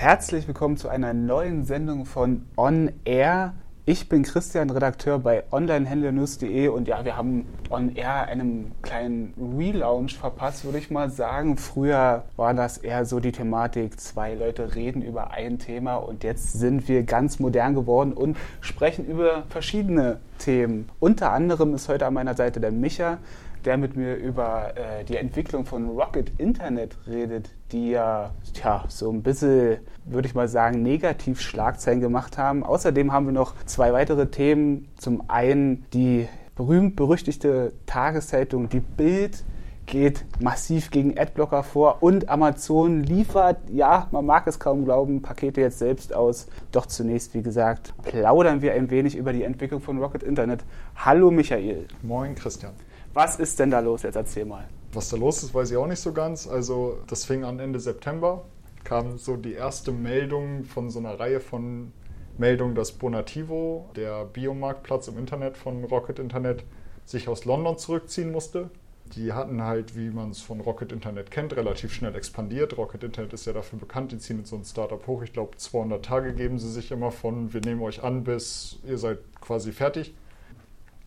Herzlich 0.00 0.48
willkommen 0.48 0.78
zu 0.78 0.88
einer 0.88 1.12
neuen 1.12 1.66
Sendung 1.66 2.06
von 2.06 2.46
On 2.56 2.90
Air. 3.04 3.52
Ich 3.84 4.08
bin 4.08 4.22
Christian, 4.22 4.70
Redakteur 4.70 5.18
bei 5.18 5.44
onlinehändlernews.de 5.50 6.68
und 6.68 6.88
ja, 6.88 7.04
wir 7.04 7.18
haben 7.18 7.44
On 7.68 7.94
Air 7.94 8.26
einen 8.28 8.72
kleinen 8.80 9.34
Relaunch 9.58 10.16
verpasst, 10.16 10.64
würde 10.64 10.78
ich 10.78 10.90
mal 10.90 11.10
sagen. 11.10 11.58
Früher 11.58 12.24
war 12.36 12.54
das 12.54 12.78
eher 12.78 13.04
so 13.04 13.20
die 13.20 13.30
Thematik, 13.30 14.00
zwei 14.00 14.32
Leute 14.32 14.74
reden 14.74 15.02
über 15.02 15.32
ein 15.32 15.58
Thema 15.58 15.96
und 15.96 16.24
jetzt 16.24 16.54
sind 16.54 16.88
wir 16.88 17.02
ganz 17.02 17.38
modern 17.38 17.74
geworden 17.74 18.14
und 18.14 18.38
sprechen 18.62 19.04
über 19.04 19.42
verschiedene 19.50 20.18
Themen. 20.40 20.88
Unter 20.98 21.32
anderem 21.32 21.74
ist 21.74 21.88
heute 21.88 22.06
an 22.06 22.14
meiner 22.14 22.34
Seite 22.34 22.58
der 22.58 22.72
Micha, 22.72 23.18
der 23.64 23.76
mit 23.76 23.94
mir 23.94 24.16
über 24.16 24.72
äh, 24.74 25.04
die 25.04 25.16
Entwicklung 25.16 25.66
von 25.66 25.88
Rocket 25.88 26.32
Internet 26.38 26.96
redet, 27.06 27.50
die 27.72 27.90
ja 27.90 28.30
tja, 28.54 28.84
so 28.88 29.10
ein 29.10 29.22
bisschen, 29.22 29.78
würde 30.06 30.26
ich 30.26 30.34
mal 30.34 30.48
sagen, 30.48 30.82
negativ 30.82 31.40
Schlagzeilen 31.40 32.00
gemacht 32.00 32.38
haben. 32.38 32.64
Außerdem 32.64 33.12
haben 33.12 33.26
wir 33.26 33.32
noch 33.32 33.54
zwei 33.66 33.92
weitere 33.92 34.26
Themen. 34.26 34.88
Zum 34.96 35.22
einen 35.28 35.84
die 35.92 36.26
berühmt-berüchtigte 36.56 37.72
Tageszeitung 37.86 38.68
Die 38.68 38.80
Bild 38.80 39.44
geht 39.90 40.24
massiv 40.40 40.90
gegen 40.90 41.18
Adblocker 41.18 41.62
vor 41.62 42.02
und 42.02 42.28
Amazon 42.28 43.02
liefert, 43.02 43.58
ja, 43.70 44.08
man 44.12 44.24
mag 44.24 44.46
es 44.46 44.58
kaum 44.58 44.84
glauben, 44.84 45.20
Pakete 45.20 45.60
jetzt 45.60 45.80
selbst 45.80 46.14
aus. 46.14 46.46
Doch 46.72 46.86
zunächst, 46.86 47.34
wie 47.34 47.42
gesagt, 47.42 47.92
plaudern 48.04 48.62
wir 48.62 48.72
ein 48.72 48.88
wenig 48.90 49.16
über 49.16 49.32
die 49.32 49.42
Entwicklung 49.42 49.80
von 49.80 49.98
Rocket 49.98 50.22
Internet. 50.22 50.64
Hallo 50.96 51.30
Michael. 51.30 51.86
Moin 52.02 52.34
Christian. 52.34 52.72
Was 53.12 53.38
ist 53.40 53.58
denn 53.58 53.70
da 53.70 53.80
los? 53.80 54.02
Jetzt 54.02 54.14
erzähl 54.14 54.44
mal. 54.44 54.64
Was 54.92 55.08
da 55.10 55.16
los 55.16 55.42
ist, 55.42 55.52
weiß 55.52 55.72
ich 55.72 55.76
auch 55.76 55.88
nicht 55.88 56.00
so 56.00 56.12
ganz. 56.12 56.46
Also 56.46 56.98
das 57.08 57.24
fing 57.24 57.44
an 57.44 57.58
Ende 57.58 57.80
September, 57.80 58.44
kam 58.84 59.18
so 59.18 59.36
die 59.36 59.54
erste 59.54 59.90
Meldung 59.90 60.64
von 60.64 60.90
so 60.90 61.00
einer 61.00 61.18
Reihe 61.18 61.40
von 61.40 61.92
Meldungen, 62.38 62.76
dass 62.76 62.92
Bonativo, 62.92 63.90
der 63.96 64.24
Biomarktplatz 64.24 65.08
im 65.08 65.18
Internet 65.18 65.56
von 65.56 65.84
Rocket 65.84 66.20
Internet, 66.20 66.64
sich 67.04 67.28
aus 67.28 67.44
London 67.44 67.76
zurückziehen 67.76 68.30
musste. 68.30 68.70
Die 69.16 69.32
hatten 69.32 69.62
halt, 69.62 69.96
wie 69.96 70.10
man 70.10 70.30
es 70.30 70.40
von 70.40 70.60
Rocket 70.60 70.92
Internet 70.92 71.30
kennt, 71.30 71.56
relativ 71.56 71.92
schnell 71.92 72.14
expandiert. 72.14 72.76
Rocket 72.76 73.02
Internet 73.02 73.32
ist 73.32 73.46
ja 73.46 73.52
dafür 73.52 73.78
bekannt, 73.78 74.12
die 74.12 74.18
ziehen 74.18 74.38
in 74.38 74.44
so 74.44 74.56
ein 74.56 74.64
Startup 74.64 75.04
hoch. 75.06 75.22
Ich 75.22 75.32
glaube, 75.32 75.56
200 75.56 76.04
Tage 76.04 76.34
geben 76.34 76.58
sie 76.58 76.70
sich 76.70 76.90
immer 76.90 77.10
von, 77.10 77.52
wir 77.52 77.60
nehmen 77.60 77.82
euch 77.82 78.02
an, 78.02 78.24
bis 78.24 78.78
ihr 78.86 78.98
seid 78.98 79.18
quasi 79.40 79.72
fertig 79.72 80.14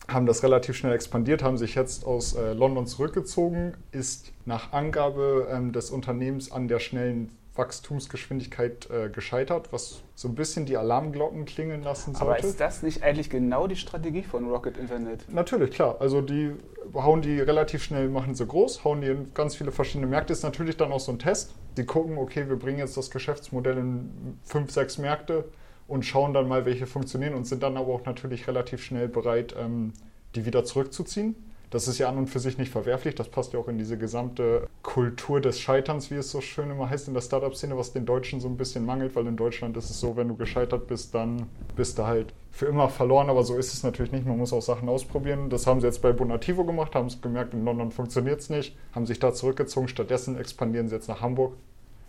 haben 0.08 0.26
das 0.26 0.42
relativ 0.42 0.76
schnell 0.76 0.92
expandiert, 0.92 1.42
haben 1.42 1.56
sich 1.56 1.74
jetzt 1.74 2.04
aus 2.04 2.34
äh, 2.34 2.52
London 2.52 2.86
zurückgezogen, 2.86 3.74
ist 3.90 4.32
nach 4.44 4.72
Angabe 4.72 5.48
ähm, 5.50 5.72
des 5.72 5.90
Unternehmens 5.90 6.52
an 6.52 6.68
der 6.68 6.78
schnellen 6.78 7.30
Wachstumsgeschwindigkeit 7.56 8.88
äh, 8.90 9.08
gescheitert, 9.08 9.72
was 9.72 10.02
so 10.14 10.28
ein 10.28 10.34
bisschen 10.34 10.66
die 10.66 10.76
Alarmglocken 10.76 11.44
klingeln 11.44 11.82
lassen 11.82 12.14
sollte. 12.14 12.26
Aber 12.26 12.38
ist 12.38 12.60
das 12.60 12.82
nicht 12.82 13.02
eigentlich 13.02 13.30
genau 13.30 13.66
die 13.66 13.76
Strategie 13.76 14.22
von 14.22 14.48
Rocket 14.48 14.76
Internet? 14.76 15.32
Natürlich, 15.32 15.70
klar. 15.70 15.96
Also 16.00 16.20
die 16.20 16.52
hauen 16.92 17.22
die 17.22 17.40
relativ 17.40 17.82
schnell, 17.84 18.08
machen 18.08 18.34
sie 18.34 18.46
groß, 18.46 18.84
hauen 18.84 19.00
die 19.00 19.08
in 19.08 19.34
ganz 19.34 19.54
viele 19.54 19.70
verschiedene 19.70 20.06
Märkte. 20.06 20.32
Ist 20.32 20.42
natürlich 20.42 20.76
dann 20.76 20.92
auch 20.92 21.00
so 21.00 21.12
ein 21.12 21.18
Test. 21.18 21.54
Die 21.76 21.84
gucken, 21.84 22.18
okay, 22.18 22.48
wir 22.48 22.56
bringen 22.56 22.78
jetzt 22.78 22.96
das 22.96 23.10
Geschäftsmodell 23.10 23.78
in 23.78 24.38
fünf, 24.42 24.70
sechs 24.72 24.98
Märkte 24.98 25.44
und 25.86 26.04
schauen 26.04 26.34
dann 26.34 26.48
mal, 26.48 26.64
welche 26.64 26.86
funktionieren 26.86 27.34
und 27.34 27.46
sind 27.46 27.62
dann 27.62 27.76
aber 27.76 27.92
auch 27.92 28.04
natürlich 28.04 28.48
relativ 28.48 28.82
schnell 28.82 29.08
bereit, 29.08 29.54
ähm, 29.58 29.92
die 30.34 30.46
wieder 30.46 30.64
zurückzuziehen. 30.64 31.36
Das 31.74 31.88
ist 31.88 31.98
ja 31.98 32.08
an 32.08 32.18
und 32.18 32.28
für 32.28 32.38
sich 32.38 32.56
nicht 32.56 32.70
verwerflich. 32.70 33.16
Das 33.16 33.28
passt 33.28 33.52
ja 33.52 33.58
auch 33.58 33.66
in 33.66 33.78
diese 33.78 33.98
gesamte 33.98 34.68
Kultur 34.84 35.40
des 35.40 35.58
Scheiterns, 35.58 36.08
wie 36.12 36.14
es 36.14 36.30
so 36.30 36.40
schön 36.40 36.70
immer 36.70 36.88
heißt 36.88 37.08
in 37.08 37.14
der 37.14 37.20
Startup-Szene, 37.20 37.76
was 37.76 37.92
den 37.92 38.06
Deutschen 38.06 38.38
so 38.38 38.46
ein 38.46 38.56
bisschen 38.56 38.86
mangelt, 38.86 39.16
weil 39.16 39.26
in 39.26 39.36
Deutschland 39.36 39.76
ist 39.76 39.90
es 39.90 39.98
so, 39.98 40.16
wenn 40.16 40.28
du 40.28 40.36
gescheitert 40.36 40.86
bist, 40.86 41.16
dann 41.16 41.48
bist 41.74 41.98
du 41.98 42.06
halt 42.06 42.32
für 42.52 42.66
immer 42.66 42.88
verloren. 42.88 43.28
Aber 43.28 43.42
so 43.42 43.56
ist 43.56 43.74
es 43.74 43.82
natürlich 43.82 44.12
nicht. 44.12 44.24
Man 44.24 44.38
muss 44.38 44.52
auch 44.52 44.62
Sachen 44.62 44.88
ausprobieren. 44.88 45.50
Das 45.50 45.66
haben 45.66 45.80
sie 45.80 45.88
jetzt 45.88 46.00
bei 46.00 46.12
Bonativo 46.12 46.62
gemacht, 46.64 46.94
haben 46.94 47.08
es 47.08 47.20
gemerkt, 47.20 47.54
in 47.54 47.64
London 47.64 47.90
funktioniert 47.90 48.38
es 48.38 48.50
nicht, 48.50 48.76
haben 48.92 49.06
sich 49.06 49.18
da 49.18 49.34
zurückgezogen. 49.34 49.88
Stattdessen 49.88 50.38
expandieren 50.38 50.86
sie 50.86 50.94
jetzt 50.94 51.08
nach 51.08 51.22
Hamburg 51.22 51.54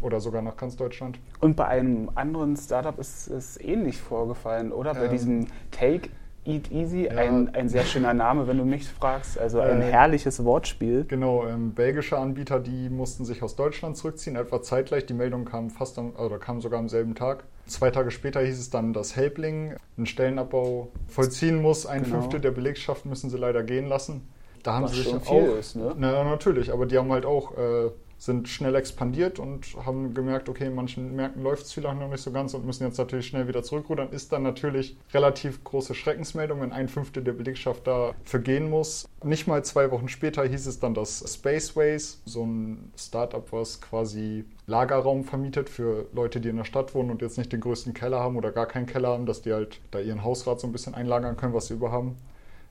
oder 0.03 0.19
sogar 0.19 0.43
nach 0.43 0.57
ganz 0.57 0.75
Deutschland. 0.75 1.17
Und 1.39 1.55
bei 1.55 1.65
einem 1.65 2.11
anderen 2.13 2.55
Startup 2.55 2.99
ist 2.99 3.29
es 3.29 3.59
ähnlich 3.59 3.97
vorgefallen, 3.97 4.71
oder? 4.71 4.93
Bei 4.93 5.05
ähm, 5.05 5.11
diesem 5.11 5.47
Take 5.71 6.09
Eat 6.45 6.71
Easy, 6.71 7.05
ja, 7.05 7.11
ein, 7.11 7.53
ein 7.53 7.69
sehr 7.69 7.83
schöner 7.83 8.13
Name, 8.13 8.47
wenn 8.47 8.57
du 8.57 8.65
mich 8.65 8.87
fragst. 8.87 9.39
Also 9.39 9.59
ein 9.59 9.81
äh, 9.81 9.85
herrliches 9.85 10.43
Wortspiel. 10.43 11.05
Genau, 11.07 11.45
ähm, 11.47 11.73
belgische 11.73 12.17
Anbieter, 12.17 12.59
die 12.59 12.89
mussten 12.89 13.25
sich 13.25 13.41
aus 13.43 13.55
Deutschland 13.55 13.97
zurückziehen, 13.97 14.35
etwa 14.35 14.61
zeitgleich. 14.61 15.05
Die 15.05 15.13
Meldung 15.13 15.45
kam 15.45 15.69
fast 15.69 15.97
am, 15.97 16.15
oder 16.15 16.37
kam 16.37 16.61
sogar 16.61 16.79
am 16.79 16.89
selben 16.89 17.15
Tag. 17.15 17.43
Zwei 17.67 17.89
Tage 17.89 18.11
später 18.11 18.41
hieß 18.41 18.59
es 18.59 18.69
dann, 18.69 18.93
dass 18.93 19.15
Helpling 19.15 19.75
einen 19.97 20.05
Stellenabbau 20.05 20.89
vollziehen 21.07 21.61
muss. 21.61 21.85
Ein 21.85 22.03
genau. 22.03 22.17
Fünftel 22.17 22.39
der 22.39 22.51
Belegschaft 22.51 23.05
müssen 23.05 23.29
sie 23.29 23.37
leider 23.37 23.63
gehen 23.63 23.87
lassen. 23.87 24.27
Da 24.61 24.73
haben 24.73 24.83
Was 24.85 24.91
sie 24.91 25.01
sich 25.01 25.09
schon 25.09 25.21
auch. 25.27 25.57
Ist, 25.57 25.75
ne? 25.75 25.93
Na, 25.97 26.23
natürlich, 26.23 26.71
aber 26.71 26.85
die 26.85 26.97
haben 26.97 27.11
halt 27.11 27.25
auch 27.25 27.57
äh, 27.57 27.91
sind 28.17 28.47
schnell 28.47 28.75
expandiert 28.75 29.39
und 29.39 29.75
haben 29.85 30.13
gemerkt, 30.13 30.47
okay, 30.47 30.67
in 30.67 30.75
manchen 30.75 31.15
Märkten 31.15 31.43
läuft 31.43 31.65
es 31.65 31.73
vielleicht 31.73 31.99
noch 31.99 32.09
nicht 32.09 32.21
so 32.21 32.31
ganz 32.31 32.53
und 32.53 32.65
müssen 32.65 32.85
jetzt 32.85 32.97
natürlich 32.97 33.27
schnell 33.27 33.47
wieder 33.47 33.61
zurückrudern. 33.61 34.09
Ist 34.11 34.31
dann 34.31 34.43
natürlich 34.43 34.97
relativ 35.13 35.63
große 35.63 35.93
Schreckensmeldung, 35.93 36.61
wenn 36.61 36.71
ein 36.71 36.87
Fünftel 36.87 37.23
der 37.23 37.33
Belegschaft 37.33 37.85
da 37.87 38.13
vergehen 38.23 38.69
muss. 38.69 39.07
Nicht 39.23 39.47
mal 39.47 39.63
zwei 39.65 39.91
Wochen 39.91 40.07
später 40.07 40.45
hieß 40.45 40.65
es 40.65 40.79
dann, 40.79 40.93
dass 40.93 41.23
Spaceways, 41.27 42.21
so 42.25 42.45
ein 42.45 42.91
Startup, 42.97 43.45
was 43.51 43.81
quasi 43.81 44.45
Lagerraum 44.67 45.25
vermietet 45.25 45.69
für 45.69 46.07
Leute, 46.13 46.39
die 46.39 46.49
in 46.49 46.57
der 46.57 46.63
Stadt 46.63 46.95
wohnen 46.95 47.11
und 47.11 47.21
jetzt 47.21 47.37
nicht 47.37 47.51
den 47.51 47.59
größten 47.59 47.93
Keller 47.93 48.19
haben 48.19 48.37
oder 48.37 48.51
gar 48.51 48.65
keinen 48.65 48.87
Keller 48.87 49.09
haben, 49.09 49.25
dass 49.25 49.41
die 49.41 49.53
halt 49.53 49.79
da 49.91 49.99
ihren 49.99 50.23
Hausrat 50.23 50.59
so 50.59 50.67
ein 50.67 50.71
bisschen 50.71 50.95
einlagern 50.95 51.37
können, 51.37 51.53
was 51.53 51.67
sie 51.67 51.73
überhaben. 51.73 52.15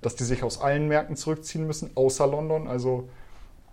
Dass 0.00 0.16
die 0.16 0.24
sich 0.24 0.42
aus 0.42 0.60
allen 0.60 0.88
Märkten 0.88 1.16
zurückziehen 1.16 1.66
müssen, 1.66 1.90
außer 1.94 2.26
London. 2.26 2.66
Also 2.66 3.08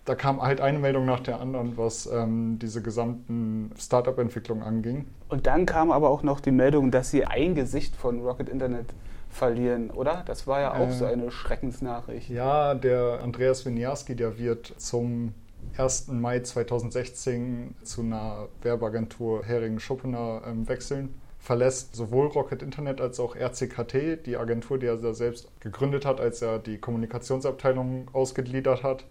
da 0.04 0.14
kam 0.14 0.42
halt 0.42 0.60
eine 0.60 0.78
Meldung 0.78 1.04
nach 1.04 1.20
der 1.20 1.40
anderen, 1.40 1.76
was 1.76 2.06
ähm, 2.06 2.58
diese 2.60 2.82
gesamten 2.82 3.70
Startup-Entwicklungen 3.78 4.62
anging. 4.62 5.06
Und 5.28 5.46
dann 5.46 5.64
kam 5.64 5.92
aber 5.92 6.10
auch 6.10 6.22
noch 6.22 6.40
die 6.40 6.50
Meldung, 6.50 6.90
dass 6.90 7.10
sie 7.10 7.24
ein 7.24 7.54
Gesicht 7.54 7.94
von 7.94 8.20
Rocket 8.20 8.48
Internet 8.48 8.86
verlieren, 9.30 9.90
oder? 9.90 10.24
Das 10.26 10.46
war 10.46 10.60
ja 10.60 10.74
auch 10.74 10.88
äh, 10.88 10.92
so 10.92 11.04
eine 11.04 11.30
Schreckensnachricht. 11.30 12.28
Ja, 12.28 12.74
der 12.74 13.20
Andreas 13.22 13.64
Winiarski, 13.64 14.16
der 14.16 14.38
wird 14.38 14.74
zum 14.76 15.34
1. 15.78 16.08
Mai 16.08 16.40
2016 16.40 17.76
zu 17.82 18.02
einer 18.02 18.48
Werbeagentur 18.62 19.44
Hering 19.44 19.78
Schuppener 19.78 20.42
ähm, 20.46 20.68
wechseln. 20.68 21.14
Verlässt 21.38 21.94
sowohl 21.94 22.26
Rocket 22.26 22.62
Internet 22.62 23.00
als 23.00 23.18
auch 23.20 23.36
RCKT, 23.36 24.26
die 24.26 24.36
Agentur, 24.36 24.78
die 24.78 24.86
er 24.86 25.14
selbst 25.14 25.48
gegründet 25.60 26.04
hat, 26.04 26.20
als 26.20 26.42
er 26.42 26.58
die 26.58 26.78
Kommunikationsabteilung 26.78 28.08
ausgegliedert 28.12 28.82
hat 28.82 29.04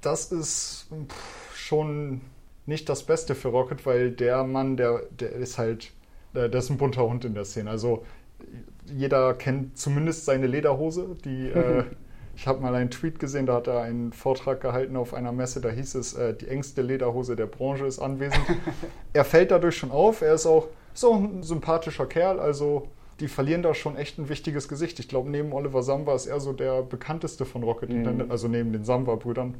das 0.00 0.32
ist 0.32 0.88
schon 1.54 2.20
nicht 2.66 2.88
das 2.88 3.04
Beste 3.04 3.34
für 3.34 3.48
Rocket, 3.48 3.86
weil 3.86 4.10
der 4.10 4.44
Mann, 4.44 4.76
der, 4.76 5.02
der 5.18 5.32
ist 5.32 5.58
halt, 5.58 5.92
der 6.34 6.52
ist 6.52 6.70
ein 6.70 6.78
bunter 6.78 7.06
Hund 7.06 7.24
in 7.24 7.34
der 7.34 7.44
Szene. 7.44 7.70
Also 7.70 8.04
jeder 8.86 9.34
kennt 9.34 9.78
zumindest 9.78 10.24
seine 10.24 10.46
Lederhose, 10.46 11.16
die 11.24 11.48
äh, 11.48 11.84
ich 12.36 12.46
habe 12.46 12.60
mal 12.60 12.74
einen 12.74 12.90
Tweet 12.90 13.18
gesehen, 13.18 13.46
da 13.46 13.54
hat 13.54 13.66
er 13.66 13.80
einen 13.80 14.12
Vortrag 14.12 14.60
gehalten 14.60 14.96
auf 14.96 15.14
einer 15.14 15.32
Messe, 15.32 15.60
da 15.60 15.70
hieß 15.70 15.94
es, 15.94 16.14
äh, 16.14 16.34
die 16.34 16.48
engste 16.48 16.82
Lederhose 16.82 17.34
der 17.34 17.46
Branche 17.46 17.86
ist 17.86 17.98
anwesend. 17.98 18.42
er 19.14 19.24
fällt 19.24 19.50
dadurch 19.50 19.76
schon 19.76 19.90
auf, 19.90 20.20
er 20.20 20.34
ist 20.34 20.46
auch 20.46 20.68
so 20.92 21.14
ein 21.14 21.42
sympathischer 21.42 22.06
Kerl, 22.06 22.38
also 22.38 22.88
die 23.20 23.28
verlieren 23.28 23.62
da 23.62 23.72
schon 23.72 23.96
echt 23.96 24.18
ein 24.18 24.28
wichtiges 24.28 24.68
Gesicht. 24.68 25.00
Ich 25.00 25.08
glaube, 25.08 25.30
neben 25.30 25.54
Oliver 25.54 25.82
Samba 25.82 26.14
ist 26.14 26.26
er 26.26 26.38
so 26.38 26.52
der 26.52 26.82
bekannteste 26.82 27.46
von 27.46 27.62
Rocket 27.62 27.88
mhm. 27.88 28.26
also 28.28 28.46
neben 28.48 28.72
den 28.72 28.84
Samba-Brüdern 28.84 29.54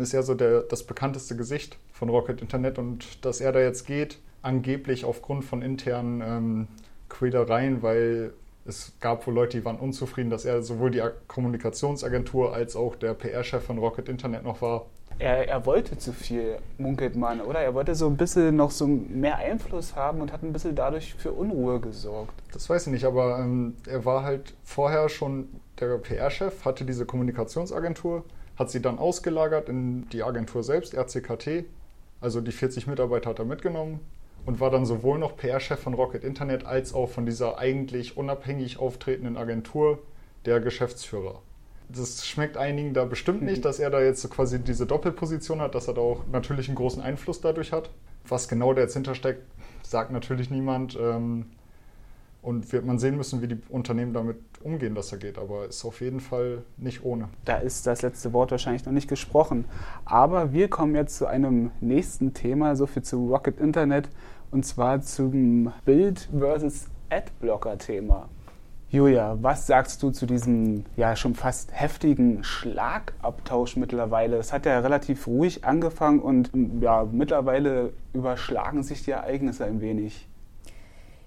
ist 0.00 0.12
ja 0.12 0.22
so 0.22 0.34
der, 0.34 0.62
das 0.62 0.84
bekannteste 0.84 1.36
Gesicht 1.36 1.78
von 1.92 2.08
Rocket 2.08 2.40
Internet 2.40 2.78
und 2.78 3.24
dass 3.24 3.40
er 3.40 3.52
da 3.52 3.60
jetzt 3.60 3.86
geht, 3.86 4.18
angeblich 4.42 5.04
aufgrund 5.04 5.44
von 5.44 5.62
internen 5.62 6.20
ähm, 6.20 6.68
Quälereien, 7.08 7.82
weil 7.82 8.32
es 8.64 8.92
gab 9.00 9.26
wohl 9.26 9.34
Leute, 9.34 9.58
die 9.58 9.64
waren 9.64 9.76
unzufrieden, 9.76 10.30
dass 10.30 10.44
er 10.44 10.62
sowohl 10.62 10.90
die 10.90 11.02
Kommunikationsagentur 11.26 12.54
als 12.54 12.76
auch 12.76 12.94
der 12.96 13.14
PR-Chef 13.14 13.64
von 13.64 13.78
Rocket 13.78 14.08
Internet 14.08 14.44
noch 14.44 14.62
war. 14.62 14.86
Er, 15.18 15.46
er, 15.48 15.66
wollte 15.66 15.98
zu 15.98 16.12
viel, 16.12 16.58
munkelt 16.78 17.16
man, 17.16 17.40
oder? 17.40 17.60
Er 17.60 17.74
wollte 17.74 17.94
so 17.94 18.06
ein 18.06 18.16
bisschen 18.16 18.56
noch 18.56 18.70
so 18.70 18.86
mehr 18.86 19.36
Einfluss 19.36 19.94
haben 19.94 20.20
und 20.20 20.32
hat 20.32 20.42
ein 20.42 20.52
bisschen 20.52 20.74
dadurch 20.74 21.14
für 21.14 21.32
Unruhe 21.32 21.80
gesorgt. 21.80 22.32
Das 22.52 22.68
weiß 22.70 22.86
ich 22.86 22.92
nicht, 22.92 23.04
aber 23.04 23.38
ähm, 23.38 23.76
er 23.86 24.04
war 24.04 24.24
halt 24.24 24.54
vorher 24.64 25.08
schon 25.08 25.48
der 25.78 25.98
PR-Chef, 25.98 26.64
hatte 26.64 26.84
diese 26.84 27.04
Kommunikationsagentur 27.04 28.24
hat 28.56 28.70
sie 28.70 28.82
dann 28.82 28.98
ausgelagert 28.98 29.68
in 29.68 30.08
die 30.10 30.22
Agentur 30.22 30.62
selbst, 30.62 30.94
RCKT. 30.94 31.64
Also 32.20 32.40
die 32.40 32.52
40 32.52 32.86
Mitarbeiter 32.86 33.30
hat 33.30 33.38
er 33.38 33.44
mitgenommen 33.44 34.00
und 34.46 34.60
war 34.60 34.70
dann 34.70 34.86
sowohl 34.86 35.18
noch 35.18 35.36
PR-Chef 35.36 35.80
von 35.80 35.94
Rocket 35.94 36.24
Internet 36.24 36.64
als 36.66 36.94
auch 36.94 37.08
von 37.08 37.26
dieser 37.26 37.58
eigentlich 37.58 38.16
unabhängig 38.16 38.78
auftretenden 38.78 39.36
Agentur 39.36 39.98
der 40.44 40.60
Geschäftsführer. 40.60 41.40
Das 41.88 42.26
schmeckt 42.26 42.56
einigen 42.56 42.94
da 42.94 43.04
bestimmt 43.04 43.42
nicht, 43.42 43.64
dass 43.64 43.78
er 43.78 43.90
da 43.90 44.00
jetzt 44.00 44.22
so 44.22 44.28
quasi 44.28 44.58
diese 44.60 44.86
Doppelposition 44.86 45.60
hat, 45.60 45.74
dass 45.74 45.88
er 45.88 45.94
da 45.94 46.00
auch 46.00 46.26
natürlich 46.30 46.68
einen 46.68 46.76
großen 46.76 47.02
Einfluss 47.02 47.40
dadurch 47.40 47.72
hat. 47.72 47.90
Was 48.26 48.48
genau 48.48 48.72
da 48.72 48.82
jetzt 48.82 48.94
hintersteckt, 48.94 49.42
sagt 49.82 50.10
natürlich 50.10 50.50
niemand. 50.50 50.96
Ähm, 51.00 51.46
und 52.42 52.72
wird 52.72 52.84
man 52.84 52.98
sehen 52.98 53.16
müssen, 53.16 53.40
wie 53.40 53.46
die 53.46 53.58
Unternehmen 53.68 54.12
damit 54.12 54.36
umgehen, 54.62 54.94
dass 54.94 55.12
er 55.12 55.18
geht. 55.18 55.38
Aber 55.38 55.66
ist 55.66 55.84
auf 55.84 56.00
jeden 56.00 56.20
Fall 56.20 56.62
nicht 56.76 57.04
ohne. 57.04 57.28
Da 57.44 57.56
ist 57.56 57.86
das 57.86 58.02
letzte 58.02 58.32
Wort 58.32 58.50
wahrscheinlich 58.50 58.84
noch 58.84 58.92
nicht 58.92 59.08
gesprochen. 59.08 59.64
Aber 60.04 60.52
wir 60.52 60.68
kommen 60.68 60.94
jetzt 60.94 61.16
zu 61.16 61.26
einem 61.26 61.70
nächsten 61.80 62.34
Thema, 62.34 62.74
so 62.74 62.86
viel 62.86 63.02
zu 63.02 63.28
Rocket 63.28 63.60
Internet, 63.60 64.08
und 64.50 64.66
zwar 64.66 65.00
zum 65.00 65.72
Bild 65.84 66.28
versus 66.36 66.86
Adblocker-Thema. 67.10 68.28
Julia, 68.90 69.38
was 69.40 69.66
sagst 69.66 70.02
du 70.02 70.10
zu 70.10 70.26
diesem 70.26 70.84
ja 70.98 71.16
schon 71.16 71.34
fast 71.34 71.72
heftigen 71.72 72.44
Schlagabtausch 72.44 73.76
mittlerweile? 73.76 74.36
Es 74.36 74.52
hat 74.52 74.66
ja 74.66 74.80
relativ 74.80 75.26
ruhig 75.26 75.64
angefangen 75.64 76.20
und 76.20 76.50
ja, 76.82 77.08
mittlerweile 77.10 77.94
überschlagen 78.12 78.82
sich 78.82 79.02
die 79.02 79.12
Ereignisse 79.12 79.64
ein 79.64 79.80
wenig. 79.80 80.28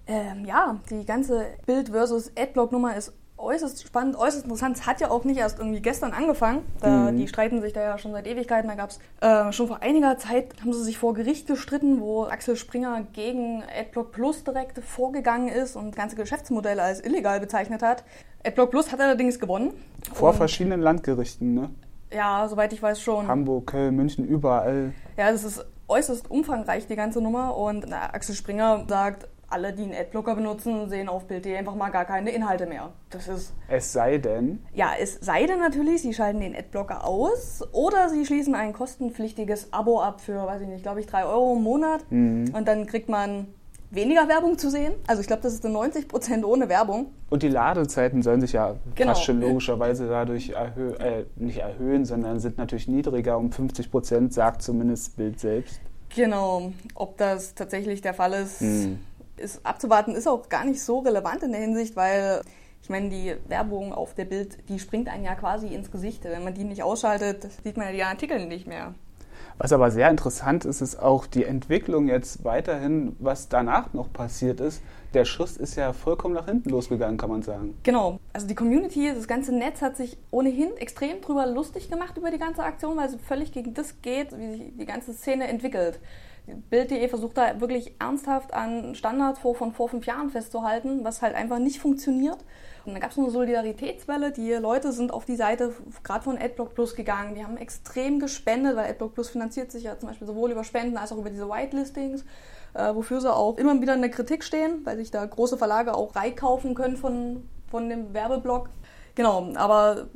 Ähm, 0.08 0.46
ja, 0.46 0.78
die 0.90 1.06
ganze 1.06 1.46
Bild 1.66 1.90
versus 1.90 2.32
Adblock-Nummer 2.38 2.96
ist 2.96 3.14
äußerst 3.38 3.86
spannend, 3.86 4.16
äußerst 4.16 4.46
interessant. 4.46 4.78
Es 4.78 4.86
hat 4.86 5.02
ja 5.02 5.10
auch 5.12 5.24
nicht 5.24 5.38
erst 5.38 5.60
irgendwie 5.60 5.82
gestern 5.82 6.14
angefangen. 6.14 6.66
Da, 6.80 7.12
mhm. 7.12 7.18
Die 7.18 7.28
streiten 7.28 7.62
sich 7.62 7.74
da 7.74 7.82
ja 7.82 7.98
schon 7.98 8.12
seit 8.12 8.28
Ewigkeiten. 8.28 8.70
Da 8.70 8.76
gab 8.76 8.92
es 8.92 9.00
äh, 9.22 9.52
schon 9.52 9.68
vor 9.68 9.82
einiger 9.82 10.18
Zeit, 10.18 10.54
haben 10.62 10.74
sie 10.74 10.84
sich 10.84 10.98
vor 10.98 11.14
Gericht 11.14 11.48
gestritten, 11.48 12.00
wo 12.00 12.24
Axel 12.24 12.56
Springer 12.56 13.02
gegen 13.14 13.64
Adblock 13.78 14.12
Plus 14.12 14.44
direkt 14.44 14.80
vorgegangen 14.80 15.50
ist 15.50 15.76
und 15.76 15.96
ganze 15.96 16.16
Geschäftsmodell 16.16 16.80
als 16.80 17.02
illegal 17.02 17.40
bezeichnet 17.40 17.82
hat. 17.82 18.04
Adblock 18.46 18.72
Plus 18.72 18.92
hat 18.92 19.02
allerdings 19.02 19.40
gewonnen. 19.40 19.74
Vor 20.14 20.34
verschiedenen 20.34 20.82
Landgerichten, 20.82 21.54
ne? 21.54 21.70
Ja, 22.14 22.48
soweit 22.48 22.72
ich 22.72 22.82
weiß 22.82 23.02
schon. 23.02 23.28
Hamburg, 23.28 23.68
Köln, 23.68 23.96
München, 23.96 24.26
überall. 24.26 24.94
Ja, 25.18 25.32
das 25.32 25.44
ist 25.44 25.66
äußerst 25.88 26.32
umfangreich, 26.32 26.88
die 26.88 26.96
ganze 26.96 27.22
Nummer. 27.22 27.58
Und 27.58 27.86
na, 27.88 28.14
Axel 28.14 28.36
Springer 28.36 28.86
sagt, 28.88 29.28
alle, 29.50 29.74
die 29.74 29.84
einen 29.84 29.94
Adblocker 29.94 30.36
benutzen, 30.36 30.90
sehen 30.90 31.10
auf 31.10 31.26
Bild.de 31.26 31.56
einfach 31.56 31.76
mal 31.76 31.90
gar 31.90 32.06
keine 32.06 32.32
Inhalte 32.32 32.66
mehr. 32.66 32.92
Das 33.10 33.28
ist. 33.28 33.54
Es 33.68 33.94
sei 33.94 34.18
denn. 34.18 34.60
Ja, 34.74 34.92
es 35.00 35.20
sei 35.22 35.46
denn 35.46 35.60
natürlich, 35.60 36.02
sie 36.02 36.14
schalten 36.14 36.42
den 36.42 36.56
Adblocker 36.56 37.06
aus 37.06 37.64
oder 37.72 38.10
sie 38.10 38.26
schließen 38.26 38.56
ein 38.56 38.74
kostenpflichtiges 38.74 39.72
Abo 39.72 40.02
ab 40.02 40.22
für, 40.22 40.46
weiß 40.46 40.62
ich 40.62 40.68
nicht, 40.68 40.84
glaube 40.84 41.00
ich, 41.00 41.08
3 41.08 41.26
Euro 41.26 41.56
im 41.56 41.64
Monat. 41.64 42.06
Mhm. 42.10 42.54
Und 42.54 42.68
dann 42.68 42.86
kriegt 42.86 43.10
man 43.10 43.48
weniger 43.92 44.28
Werbung 44.28 44.58
zu 44.58 44.70
sehen. 44.70 44.94
Also 45.08 45.22
ich 45.22 45.28
glaube, 45.28 45.44
das 45.44 45.54
ist 45.54 45.64
90 45.64 46.08
Prozent 46.08 46.44
ohne 46.44 46.68
Werbung. 46.70 47.08
Und 47.30 47.44
die 47.44 47.48
Ladezeiten 47.48 48.22
sollen 48.24 48.42
sich 48.42 48.54
ja 48.54 48.76
genau. 48.96 49.14
fast 49.14 49.24
schon 49.24 49.40
logischerweise 49.40 50.08
dadurch 50.08 50.50
erhö 50.50 50.94
äh, 50.96 51.26
nicht 51.36 51.60
erhöhen, 51.60 52.06
sondern 52.06 52.40
sind 52.40 52.58
natürlich 52.58 52.88
niedriger 52.88 53.38
um 53.38 53.52
50 53.52 53.92
Prozent, 53.92 54.34
sagt 54.34 54.62
zumindest 54.62 55.16
Bild 55.16 55.40
selbst. 55.40 55.80
Genau. 56.16 56.72
Ob 56.94 57.18
das 57.18 57.56
tatsächlich 57.56 58.02
der 58.02 58.14
Fall 58.14 58.34
ist, 58.34 58.62
mhm 58.62 59.00
ist 59.38 59.66
abzuwarten, 59.66 60.16
ist 60.16 60.28
auch 60.28 60.50
gar 60.50 60.66
nicht 60.66 60.82
so 60.82 61.00
relevant 61.00 61.44
in 61.44 61.52
der 61.52 61.62
Hinsicht, 61.62 61.96
weil 61.96 62.42
ich 62.82 62.90
meine, 62.90 63.10
die 63.10 63.36
Werbung 63.48 63.94
auf 63.94 64.14
der 64.14 64.26
Bild, 64.26 64.70
die 64.70 64.78
springt 64.78 65.10
einem 65.10 65.24
ja 65.24 65.34
quasi 65.34 65.68
ins 65.68 65.90
Gesicht. 65.90 66.24
Wenn 66.24 66.44
man 66.44 66.54
die 66.54 66.64
nicht 66.64 66.84
ausschaltet, 66.84 67.48
sieht 67.64 67.78
man 67.78 67.88
ja 67.88 67.92
die 67.92 68.04
Artikel 68.04 68.46
nicht 68.46 68.68
mehr. 68.68 68.94
Was 69.58 69.72
aber 69.72 69.90
sehr 69.90 70.10
interessant 70.10 70.66
ist, 70.66 70.82
ist 70.82 71.02
auch 71.02 71.26
die 71.26 71.46
Entwicklung 71.46 72.08
jetzt 72.10 72.44
weiterhin, 72.44 73.16
was 73.20 73.48
danach 73.48 73.94
noch 73.94 74.12
passiert 74.12 74.60
ist. 74.60 74.82
Der 75.14 75.24
Schuss 75.24 75.56
ist 75.56 75.78
ja 75.78 75.94
vollkommen 75.94 76.34
nach 76.34 76.46
hinten 76.46 76.70
losgegangen, 76.70 77.18
kann 77.18 77.30
man 77.30 77.42
sagen. 77.42 77.78
Genau. 77.84 78.20
Also 78.34 78.48
die 78.48 78.56
Community, 78.56 79.14
das 79.16 79.28
ganze 79.28 79.54
Netz 79.54 79.82
hat 79.82 79.96
sich 79.96 80.18
ohnehin 80.30 80.76
extrem 80.78 81.22
drüber 81.22 81.46
lustig 81.46 81.90
gemacht 81.90 82.18
über 82.18 82.32
die 82.32 82.38
ganze 82.38 82.64
Aktion, 82.64 82.98
weil 82.98 83.08
es 83.08 83.16
völlig 83.16 83.54
gegen 83.54 83.74
das 83.74 84.02
geht, 84.02 84.38
wie 84.38 84.52
sich 84.52 84.62
die 84.78 84.86
ganze 84.86 85.14
Szene 85.14 85.48
entwickelt. 85.48 86.00
Bild.de 86.70 87.08
versucht 87.08 87.38
da 87.38 87.60
wirklich 87.60 87.94
ernsthaft 88.00 88.54
an 88.54 88.96
Standards 88.96 89.40
von 89.40 89.74
vor 89.74 89.90
fünf 89.90 90.06
Jahren 90.06 90.30
festzuhalten, 90.30 91.04
was 91.04 91.22
halt 91.22 91.36
einfach 91.36 91.60
nicht 91.60 91.80
funktioniert. 91.80 92.38
Und 92.86 92.94
dann 92.94 93.02
gab 93.02 93.12
es 93.12 93.18
eine 93.18 93.32
Solidaritätswelle. 93.32 94.32
Die 94.32 94.52
Leute 94.54 94.92
sind 94.92 95.12
auf 95.12 95.26
die 95.26 95.36
Seite 95.36 95.74
gerade 96.04 96.24
von 96.24 96.38
AdBlock 96.38 96.76
Plus 96.76 96.96
gegangen. 96.96 97.34
Die 97.34 97.44
haben 97.44 97.58
extrem 97.58 98.20
gespendet, 98.20 98.76
weil 98.76 98.90
AdBlock 98.92 99.16
Plus 99.16 99.30
finanziert 99.30 99.72
sich 99.72 99.84
ja 99.84 99.98
zum 99.98 100.10
Beispiel 100.10 100.28
sowohl 100.28 100.52
über 100.52 100.64
Spenden 100.64 100.98
als 100.98 101.12
auch 101.12 101.18
über 101.18 101.32
diese 101.32 101.50
Whitelistings, 101.50 102.24
äh, 102.76 102.94
wofür 102.94 103.22
sie 103.22 103.34
auch 103.34 103.58
immer 103.58 103.82
wieder 103.82 103.96
in 103.96 104.02
der 104.02 104.12
Kritik 104.12 104.44
stehen, 104.44 104.86
weil 104.86 104.98
sich 104.98 105.10
da 105.10 105.26
große 105.26 105.58
Verlage 105.58 105.96
auch 105.96 106.16
reikaufen 106.16 106.76
können 106.76 106.98
von, 106.98 107.50
von 107.72 107.90
dem 107.90 108.14
Werbeblock. 108.14 108.70
Genau, 109.16 109.52
aber 109.56 110.08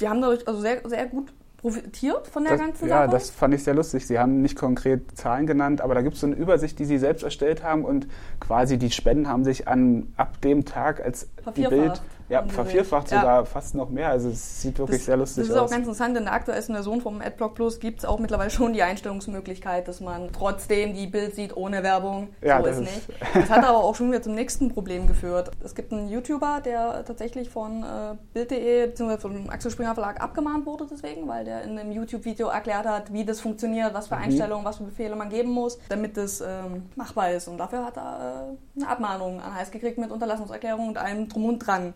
die 0.00 0.08
haben 0.08 0.22
dadurch 0.22 0.48
also 0.48 0.60
sehr, 0.60 0.80
sehr 0.88 1.06
gut 1.06 1.32
profitiert 1.64 2.28
von 2.28 2.44
der 2.44 2.52
das, 2.52 2.60
ganzen 2.60 2.88
Sache? 2.88 2.90
Ja, 2.90 3.06
das 3.06 3.30
fand 3.30 3.54
ich 3.54 3.64
sehr 3.64 3.72
lustig. 3.72 4.06
Sie 4.06 4.18
haben 4.18 4.42
nicht 4.42 4.54
konkret 4.54 5.16
Zahlen 5.16 5.46
genannt, 5.46 5.80
aber 5.80 5.94
da 5.94 6.02
gibt 6.02 6.16
es 6.16 6.20
so 6.20 6.26
eine 6.26 6.36
Übersicht, 6.36 6.78
die 6.78 6.84
Sie 6.84 6.98
selbst 6.98 7.22
erstellt 7.22 7.62
haben 7.62 7.86
und 7.86 8.06
quasi 8.38 8.76
die 8.76 8.90
Spenden 8.90 9.28
haben 9.28 9.44
sich 9.44 9.66
an 9.66 10.12
ab 10.18 10.42
dem 10.42 10.66
Tag, 10.66 11.02
als 11.02 11.26
die 11.56 11.66
Bild 11.66 12.02
ja, 12.34 12.44
vervierfacht 12.46 13.08
sogar 13.08 13.40
ja. 13.40 13.44
fast 13.44 13.74
noch 13.74 13.90
mehr. 13.90 14.08
Also 14.08 14.30
es 14.30 14.62
sieht 14.62 14.78
wirklich 14.78 14.98
das, 14.98 15.06
sehr 15.06 15.16
lustig 15.16 15.42
aus. 15.42 15.48
Das 15.48 15.56
ist 15.56 15.62
auch 15.62 15.70
ganz 15.70 15.86
interessant. 15.86 16.16
In 16.16 16.24
der 16.24 16.32
aktuellsten 16.32 16.74
Version 16.74 17.00
vom 17.00 17.20
AdBlock 17.20 17.54
Plus 17.54 17.80
gibt 17.80 18.00
es 18.00 18.04
auch 18.04 18.18
mittlerweile 18.18 18.50
schon 18.50 18.72
die 18.72 18.82
Einstellungsmöglichkeit, 18.82 19.88
dass 19.88 20.00
man 20.00 20.30
trotzdem 20.32 20.94
die 20.94 21.06
Bild 21.06 21.34
sieht 21.34 21.56
ohne 21.56 21.82
Werbung. 21.82 22.28
Ja, 22.42 22.58
so 22.58 22.66
das 22.66 22.78
ist 22.78 22.82
nicht. 22.82 23.08
Das 23.34 23.50
hat 23.50 23.64
aber 23.64 23.78
auch 23.78 23.94
schon 23.94 24.10
wieder 24.10 24.22
zum 24.22 24.34
nächsten 24.34 24.72
Problem 24.72 25.06
geführt. 25.06 25.50
Es 25.62 25.74
gibt 25.74 25.92
einen 25.92 26.08
YouTuber, 26.08 26.60
der 26.64 27.04
tatsächlich 27.04 27.50
von 27.50 27.82
äh, 27.82 28.16
Bild.de 28.32 28.86
bzw. 28.86 29.18
vom 29.18 29.50
Axel 29.50 29.70
Springer 29.70 29.94
Verlag 29.94 30.22
abgemahnt 30.22 30.66
wurde 30.66 30.86
deswegen, 30.90 31.28
weil 31.28 31.44
der 31.44 31.62
in 31.62 31.78
einem 31.78 31.92
YouTube-Video 31.92 32.48
erklärt 32.48 32.86
hat, 32.86 33.12
wie 33.12 33.24
das 33.24 33.40
funktioniert, 33.40 33.94
was 33.94 34.08
für 34.08 34.16
mhm. 34.16 34.22
Einstellungen, 34.22 34.64
was 34.64 34.78
für 34.78 34.84
Befehle 34.84 35.16
man 35.16 35.30
geben 35.30 35.50
muss, 35.50 35.78
damit 35.88 36.16
das 36.16 36.40
ähm, 36.40 36.84
machbar 36.96 37.30
ist. 37.32 37.48
Und 37.48 37.58
dafür 37.58 37.84
hat 37.84 37.96
er 37.96 38.48
äh, 38.76 38.80
eine 38.80 38.88
Abmahnung 38.88 39.40
an 39.40 39.54
Hals 39.54 39.70
gekriegt 39.70 39.98
mit 39.98 40.10
Unterlassungserklärung 40.10 40.88
und 40.88 40.98
allem 40.98 41.28
drum 41.28 41.46
und 41.46 41.58
dran. 41.58 41.94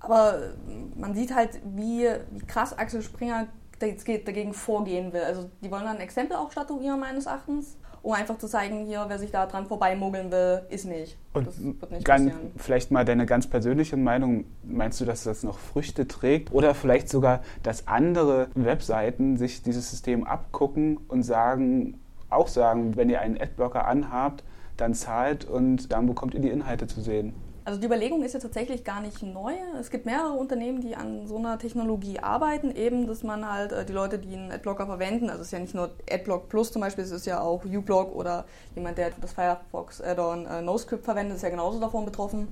Aber 0.00 0.54
man 0.94 1.14
sieht 1.14 1.34
halt, 1.34 1.60
wie, 1.74 2.08
wie 2.30 2.46
krass 2.46 2.76
Axel 2.76 3.02
Springer 3.02 3.46
dagegen 3.78 4.54
vorgehen 4.54 5.12
will. 5.12 5.22
Also 5.22 5.50
die 5.62 5.70
wollen 5.70 5.84
dann 5.84 5.96
ein 5.96 6.02
Exempel 6.02 6.36
auch 6.36 6.50
statuieren, 6.50 7.00
meines 7.00 7.26
Erachtens, 7.26 7.76
um 8.02 8.12
einfach 8.12 8.38
zu 8.38 8.46
zeigen, 8.46 8.86
hier, 8.86 9.04
wer 9.08 9.18
sich 9.18 9.30
da 9.30 9.46
dran 9.46 9.66
vorbeimogeln 9.66 10.30
will, 10.30 10.62
ist 10.70 10.86
nicht. 10.86 11.18
Und 11.32 11.46
das 11.46 11.62
wird 11.62 11.90
nicht 11.90 12.04
ganz, 12.04 12.30
passieren. 12.30 12.52
Vielleicht 12.56 12.90
mal 12.90 13.04
deine 13.04 13.26
ganz 13.26 13.46
persönliche 13.48 13.96
Meinung. 13.96 14.44
Meinst 14.62 15.00
du, 15.00 15.04
dass 15.04 15.24
das 15.24 15.42
noch 15.42 15.58
Früchte 15.58 16.06
trägt? 16.06 16.52
Oder 16.52 16.74
vielleicht 16.74 17.08
sogar, 17.08 17.42
dass 17.62 17.86
andere 17.88 18.48
Webseiten 18.54 19.36
sich 19.36 19.62
dieses 19.62 19.90
System 19.90 20.24
abgucken 20.24 20.98
und 21.08 21.22
sagen, 21.22 22.00
auch 22.30 22.48
sagen, 22.48 22.96
wenn 22.96 23.10
ihr 23.10 23.20
einen 23.20 23.40
Adblocker 23.40 23.86
anhabt, 23.86 24.44
dann 24.76 24.94
zahlt 24.94 25.44
und 25.44 25.92
dann 25.92 26.06
bekommt 26.06 26.34
ihr 26.34 26.40
die 26.40 26.50
Inhalte 26.50 26.86
zu 26.86 27.00
sehen. 27.00 27.34
Also 27.66 27.80
die 27.80 27.86
Überlegung 27.86 28.22
ist 28.22 28.32
ja 28.32 28.38
tatsächlich 28.38 28.84
gar 28.84 29.00
nicht 29.00 29.24
neu. 29.24 29.52
Es 29.80 29.90
gibt 29.90 30.06
mehrere 30.06 30.34
Unternehmen, 30.34 30.80
die 30.80 30.94
an 30.94 31.26
so 31.26 31.36
einer 31.36 31.58
Technologie 31.58 32.20
arbeiten, 32.20 32.70
eben, 32.70 33.08
dass 33.08 33.24
man 33.24 33.52
halt 33.52 33.72
äh, 33.72 33.84
die 33.84 33.92
Leute, 33.92 34.20
die 34.20 34.36
einen 34.36 34.52
Adblocker 34.52 34.86
verwenden, 34.86 35.30
also 35.30 35.40
es 35.40 35.48
ist 35.48 35.52
ja 35.52 35.58
nicht 35.58 35.74
nur 35.74 35.90
Adblock 36.08 36.48
Plus 36.48 36.70
zum 36.70 36.80
Beispiel, 36.80 37.02
es 37.02 37.10
ist 37.10 37.26
ja 37.26 37.40
auch 37.40 37.64
uBlock 37.64 38.14
oder 38.14 38.44
jemand, 38.76 38.98
der 38.98 39.10
das 39.20 39.32
Firefox 39.32 40.00
Add-on 40.00 40.46
äh, 40.46 40.62
NoScript 40.62 41.04
verwendet, 41.04 41.38
ist 41.38 41.42
ja 41.42 41.48
genauso 41.48 41.80
davon 41.80 42.04
betroffen. 42.04 42.46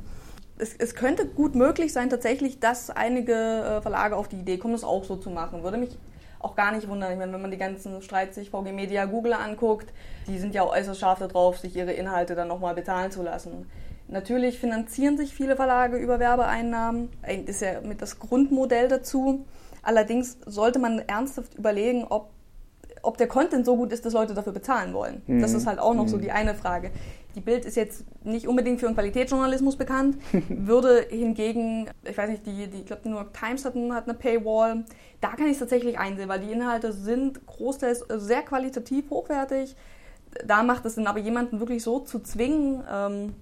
Es, 0.59 0.75
es, 0.75 0.97
könnte 0.97 1.28
gut 1.28 1.54
möglich 1.54 1.92
sein 1.92 2.11
tatsächlich, 2.11 2.59
dass 2.59 2.90
einige 2.90 3.35
äh, 3.35 3.83
Verlage 3.83 4.16
auf 4.16 4.26
die 4.26 4.40
Idee 4.40 4.59
kommen, 4.59 4.75
das 4.75 4.83
auch 4.83 5.04
so 5.04 5.14
zu 5.14 5.30
machen. 5.30 5.62
Würde 5.62 5.76
mich 5.78 5.97
auch 6.40 6.56
gar 6.56 6.73
nicht 6.73 6.88
wundern. 6.88 7.12
Ich 7.12 7.18
meine, 7.18 7.33
wenn 7.33 7.40
man 7.40 7.52
die 7.52 7.56
ganzen 7.56 8.02
Streits 8.02 8.35
sich 8.35 8.50
VG 8.50 8.73
Media, 8.73 9.04
Google 9.04 9.35
anguckt, 9.35 9.92
die 10.26 10.40
sind 10.40 10.56
ja 10.56 10.62
auch 10.62 10.75
äußerst 10.75 10.99
scharf 10.99 11.21
darauf, 11.21 11.59
sich 11.59 11.76
ihre 11.76 11.92
Inhalte 11.92 12.35
dann 12.35 12.49
nochmal 12.49 12.75
bezahlen 12.75 13.12
zu 13.12 13.23
lassen. 13.23 13.71
Natürlich 14.08 14.58
finanzieren 14.58 15.16
sich 15.16 15.34
viele 15.34 15.56
Verlage 15.56 15.96
über 15.96 16.18
Werbeeinnahmen. 16.18 17.08
Das 17.23 17.56
ist 17.56 17.62
ja 17.62 17.80
mit 17.80 18.02
das 18.02 18.18
Grundmodell 18.18 18.88
dazu. 18.88 19.44
Allerdings 19.82 20.38
sollte 20.46 20.78
man 20.78 21.00
ernsthaft 21.00 21.54
überlegen, 21.54 22.04
ob, 22.04 22.30
ob 23.02 23.16
der 23.18 23.28
Content 23.28 23.66
so 23.66 23.76
gut 23.76 23.92
ist, 23.92 24.04
dass 24.04 24.12
Leute 24.12 24.34
dafür 24.34 24.52
bezahlen 24.52 24.94
wollen. 24.94 25.23
Mhm. 25.26 25.40
Das 25.40 25.52
ist 25.52 25.66
halt 25.66 25.78
auch 25.78 25.94
noch 25.94 26.04
mhm. 26.04 26.08
so 26.08 26.18
die 26.18 26.30
eine 26.30 26.54
Frage. 26.54 26.90
Die 27.34 27.40
Bild 27.40 27.64
ist 27.64 27.76
jetzt 27.76 28.04
nicht 28.25 28.46
unbedingt 28.46 28.78
für 28.80 28.87
einen 28.87 28.94
Qualitätsjournalismus 28.94 29.76
bekannt, 29.76 30.16
würde 30.49 31.06
hingegen, 31.11 31.90
ich 32.04 32.16
weiß 32.16 32.30
nicht, 32.30 32.46
die, 32.46 32.68
die 32.68 32.80
ich 32.80 32.87
glaube, 32.87 33.02
die 33.04 33.08
New 33.08 33.16
York 33.16 33.34
Times 33.34 33.64
hat, 33.64 33.75
hat 33.75 34.08
eine 34.08 34.14
Paywall. 34.14 34.84
Da 35.20 35.30
kann 35.30 35.46
ich 35.46 35.52
es 35.52 35.58
tatsächlich 35.58 35.99
einsehen, 35.99 36.28
weil 36.28 36.40
die 36.40 36.52
Inhalte 36.52 36.92
sind 36.92 37.44
großteils 37.46 38.04
sehr 38.16 38.42
qualitativ 38.42 39.11
hochwertig. 39.11 39.75
Da 40.46 40.62
macht 40.62 40.84
es 40.84 40.94
Sinn, 40.94 41.06
aber 41.06 41.18
jemanden 41.18 41.61
wirklich 41.61 41.82
so 41.82 42.00
zu 42.00 42.20
zwingen, 42.20 42.82
ähm, 42.92 43.34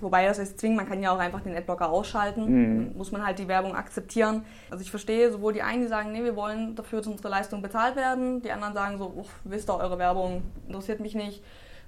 Wobei 0.00 0.26
das 0.26 0.38
heißt 0.38 0.58
zwingen, 0.58 0.76
man 0.76 0.88
kann 0.88 1.02
ja 1.02 1.12
auch 1.12 1.18
einfach 1.18 1.40
den 1.40 1.54
Adblocker 1.54 1.90
ausschalten. 1.90 2.44
Mhm. 2.88 2.96
Muss 2.96 3.12
man 3.12 3.24
halt 3.24 3.38
die 3.38 3.48
Werbung 3.48 3.74
akzeptieren. 3.74 4.44
Also 4.70 4.82
ich 4.82 4.90
verstehe 4.90 5.30
sowohl 5.30 5.52
die 5.52 5.62
einen, 5.62 5.82
die 5.82 5.88
sagen, 5.88 6.12
nee, 6.12 6.24
wir 6.24 6.36
wollen 6.36 6.74
dafür, 6.74 7.00
dass 7.00 7.08
unsere 7.08 7.28
Leistung 7.28 7.62
bezahlt 7.62 7.96
werden. 7.96 8.42
Die 8.42 8.50
anderen 8.50 8.74
sagen 8.74 8.98
so, 8.98 9.24
wisst 9.44 9.68
ihr, 9.68 9.76
eure 9.76 9.98
Werbung 9.98 10.42
interessiert 10.66 11.00
mich 11.00 11.14
nicht 11.14 11.42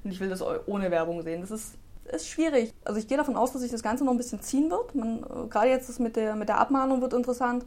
und 0.04 0.10
ich 0.10 0.20
will 0.20 0.28
das 0.28 0.42
ohne 0.66 0.90
Werbung 0.90 1.22
sehen. 1.22 1.40
Das 1.40 1.50
ist, 1.50 1.74
ist 2.04 2.28
schwierig. 2.28 2.72
Also 2.84 2.98
ich 2.98 3.08
gehe 3.08 3.16
davon 3.16 3.36
aus, 3.36 3.52
dass 3.52 3.62
sich 3.62 3.70
das 3.70 3.82
Ganze 3.82 4.04
noch 4.04 4.12
ein 4.12 4.18
bisschen 4.18 4.40
ziehen 4.40 4.70
wird. 4.70 4.94
Man, 4.94 5.22
äh, 5.22 5.48
gerade 5.48 5.68
jetzt 5.68 5.88
das 5.88 5.98
mit 5.98 6.16
der, 6.16 6.34
mit 6.34 6.48
der 6.48 6.58
Abmahnung 6.58 7.00
wird 7.00 7.14
interessant. 7.14 7.64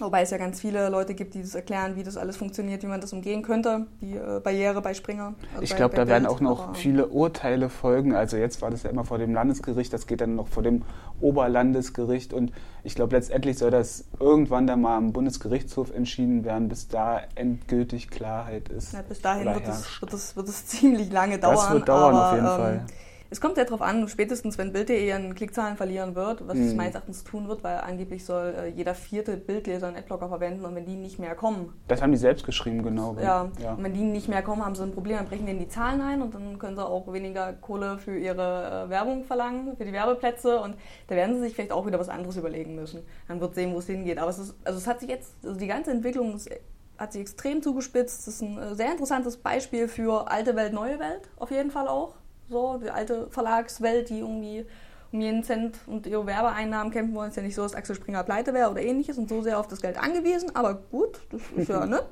Wobei 0.00 0.22
es 0.22 0.30
ja 0.30 0.38
ganz 0.38 0.60
viele 0.60 0.88
Leute 0.90 1.14
gibt, 1.14 1.34
die 1.34 1.42
das 1.42 1.54
erklären, 1.54 1.96
wie 1.96 2.04
das 2.04 2.16
alles 2.16 2.36
funktioniert, 2.36 2.82
wie 2.82 2.86
man 2.86 3.00
das 3.00 3.12
umgehen 3.12 3.42
könnte, 3.42 3.86
die 4.00 4.14
äh, 4.14 4.40
Barriere 4.40 4.80
bei 4.80 4.94
Springer. 4.94 5.34
Also 5.52 5.62
ich 5.62 5.74
glaube, 5.74 5.96
da 5.96 6.06
werden 6.06 6.26
auch 6.26 6.40
noch 6.40 6.76
viele 6.76 7.08
Urteile 7.08 7.68
folgen. 7.68 8.14
Also 8.14 8.36
jetzt 8.36 8.62
war 8.62 8.70
das 8.70 8.84
ja 8.84 8.90
immer 8.90 9.04
vor 9.04 9.18
dem 9.18 9.34
Landesgericht, 9.34 9.92
das 9.92 10.06
geht 10.06 10.20
dann 10.20 10.36
noch 10.36 10.46
vor 10.46 10.62
dem 10.62 10.82
Oberlandesgericht 11.20 12.32
und 12.32 12.52
ich 12.84 12.94
glaube, 12.94 13.16
letztendlich 13.16 13.58
soll 13.58 13.72
das 13.72 14.04
irgendwann 14.20 14.66
dann 14.66 14.80
mal 14.80 14.96
am 14.96 15.12
Bundesgerichtshof 15.12 15.92
entschieden 15.92 16.44
werden, 16.44 16.68
bis 16.68 16.86
da 16.88 17.20
endgültig 17.34 18.08
Klarheit 18.08 18.68
ist. 18.68 18.92
Ja, 18.92 19.02
bis 19.02 19.20
dahin 19.20 19.46
wird 19.46 19.66
es, 19.66 20.00
wird, 20.00 20.12
es, 20.12 20.36
wird 20.36 20.48
es 20.48 20.66
ziemlich 20.66 21.10
lange 21.10 21.38
dauern. 21.38 21.56
Das 21.56 21.70
wird 21.72 21.88
dauern 21.88 22.14
aber, 22.14 22.26
auf 22.26 22.34
jeden 22.34 22.46
ähm, 22.46 22.56
Fall. 22.56 22.86
Es 23.30 23.42
kommt 23.42 23.58
ja 23.58 23.64
darauf 23.64 23.82
an, 23.82 24.08
spätestens 24.08 24.56
wenn 24.56 24.72
Bild.de 24.72 25.12
an 25.12 25.34
Klickzahlen 25.34 25.76
verlieren 25.76 26.14
wird, 26.14 26.48
was 26.48 26.56
mhm. 26.56 26.66
es 26.66 26.74
meines 26.74 26.94
Erachtens 26.94 27.24
tun 27.24 27.48
wird, 27.48 27.62
weil 27.62 27.78
angeblich 27.78 28.24
soll 28.24 28.54
äh, 28.58 28.68
jeder 28.68 28.94
vierte 28.94 29.36
Bildleser 29.36 29.88
einen 29.88 29.96
Adblocker 29.96 30.28
verwenden 30.28 30.64
und 30.64 30.74
wenn 30.74 30.86
die 30.86 30.96
nicht 30.96 31.18
mehr 31.18 31.34
kommen. 31.34 31.74
Das 31.88 32.00
haben 32.00 32.10
die 32.10 32.18
selbst 32.18 32.46
geschrieben, 32.46 32.82
genau. 32.82 33.16
Ja, 33.20 33.50
ja. 33.62 33.74
und 33.74 33.84
wenn 33.84 33.92
die 33.92 34.00
nicht 34.00 34.28
mehr 34.28 34.42
kommen, 34.42 34.64
haben 34.64 34.74
sie 34.74 34.82
ein 34.82 34.92
Problem, 34.92 35.16
dann 35.18 35.26
brechen 35.26 35.44
denen 35.44 35.58
die 35.58 35.68
Zahlen 35.68 36.00
ein 36.00 36.22
und 36.22 36.34
dann 36.34 36.58
können 36.58 36.76
sie 36.76 36.84
auch 36.84 37.12
weniger 37.12 37.52
Kohle 37.52 37.98
für 37.98 38.16
ihre 38.16 38.86
äh, 38.86 38.90
Werbung 38.90 39.24
verlangen, 39.24 39.76
für 39.76 39.84
die 39.84 39.92
Werbeplätze 39.92 40.60
und 40.60 40.76
da 41.08 41.14
werden 41.14 41.34
sie 41.36 41.42
sich 41.42 41.54
vielleicht 41.54 41.72
auch 41.72 41.86
wieder 41.86 41.98
was 41.98 42.08
anderes 42.08 42.36
überlegen 42.36 42.74
müssen. 42.76 43.02
Dann 43.28 43.40
wird 43.40 43.54
sehen, 43.54 43.74
wo 43.74 43.78
es 43.78 43.86
hingeht. 43.86 44.18
Aber 44.18 44.30
es 44.30 44.38
ist, 44.38 44.54
also 44.64 44.78
es 44.78 44.86
hat 44.86 45.00
sich 45.00 45.10
jetzt, 45.10 45.34
also 45.44 45.58
die 45.58 45.66
ganze 45.66 45.90
Entwicklung 45.90 46.34
ist, 46.34 46.48
hat 46.96 47.12
sich 47.12 47.20
extrem 47.20 47.62
zugespitzt. 47.62 48.26
Das 48.26 48.34
ist 48.34 48.42
ein 48.42 48.56
äh, 48.56 48.74
sehr 48.74 48.90
interessantes 48.90 49.36
Beispiel 49.36 49.86
für 49.86 50.30
alte 50.30 50.56
Welt, 50.56 50.72
neue 50.72 50.98
Welt, 50.98 51.28
auf 51.36 51.50
jeden 51.50 51.70
Fall 51.70 51.88
auch 51.88 52.14
so, 52.48 52.78
die 52.78 52.90
alte 52.90 53.28
Verlagswelt, 53.30 54.10
die 54.10 54.20
irgendwie 54.20 54.66
um 55.12 55.20
jeden 55.20 55.42
Cent 55.42 55.78
und 55.86 56.06
ihre 56.06 56.26
Werbeeinnahmen 56.26 56.92
kämpfen 56.92 57.14
wollen. 57.14 57.28
Es 57.28 57.32
ist 57.32 57.36
ja 57.36 57.42
nicht 57.42 57.54
so, 57.54 57.62
dass 57.62 57.74
Axel 57.74 57.96
Springer 57.96 58.22
pleite 58.24 58.52
wäre 58.52 58.70
oder 58.70 58.82
ähnliches 58.82 59.16
und 59.18 59.28
so 59.28 59.42
sehr 59.42 59.58
auf 59.58 59.66
das 59.66 59.80
Geld 59.80 59.98
angewiesen, 59.98 60.54
aber 60.54 60.74
gut, 60.74 61.20
das 61.30 61.40
ist 61.56 61.68
ja, 61.68 61.86
ne? 61.86 62.02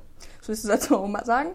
So 0.40 0.52
ist 0.52 0.64
es 0.64 0.70
dazu 0.70 0.96
auch 0.96 1.06
mal 1.06 1.24
sagen. 1.24 1.50